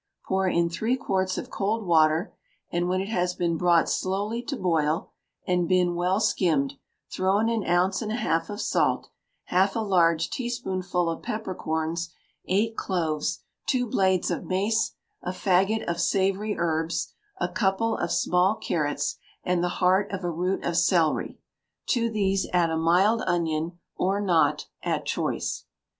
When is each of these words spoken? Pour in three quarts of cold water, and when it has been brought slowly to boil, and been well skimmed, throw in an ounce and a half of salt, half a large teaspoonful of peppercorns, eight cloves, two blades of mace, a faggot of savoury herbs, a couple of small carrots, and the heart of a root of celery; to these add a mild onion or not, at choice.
Pour 0.25 0.47
in 0.47 0.67
three 0.67 0.95
quarts 0.97 1.37
of 1.37 1.51
cold 1.51 1.85
water, 1.85 2.33
and 2.71 2.89
when 2.89 3.01
it 3.01 3.07
has 3.09 3.35
been 3.35 3.55
brought 3.55 3.87
slowly 3.87 4.41
to 4.41 4.57
boil, 4.57 5.11
and 5.45 5.67
been 5.69 5.93
well 5.93 6.19
skimmed, 6.19 6.73
throw 7.13 7.37
in 7.37 7.47
an 7.49 7.63
ounce 7.63 8.01
and 8.01 8.11
a 8.11 8.15
half 8.15 8.49
of 8.49 8.59
salt, 8.59 9.09
half 9.43 9.75
a 9.75 9.79
large 9.79 10.31
teaspoonful 10.31 11.07
of 11.07 11.21
peppercorns, 11.21 12.15
eight 12.47 12.75
cloves, 12.75 13.41
two 13.67 13.85
blades 13.85 14.31
of 14.31 14.43
mace, 14.43 14.93
a 15.21 15.29
faggot 15.29 15.85
of 15.85 16.01
savoury 16.01 16.57
herbs, 16.57 17.13
a 17.39 17.47
couple 17.47 17.95
of 17.95 18.11
small 18.11 18.55
carrots, 18.55 19.19
and 19.43 19.63
the 19.63 19.69
heart 19.83 20.11
of 20.11 20.23
a 20.23 20.31
root 20.31 20.63
of 20.65 20.77
celery; 20.77 21.37
to 21.85 22.09
these 22.09 22.47
add 22.53 22.71
a 22.71 22.75
mild 22.75 23.21
onion 23.27 23.77
or 23.97 24.19
not, 24.19 24.65
at 24.81 25.05
choice. 25.05 25.65